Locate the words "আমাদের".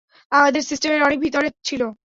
0.31-0.61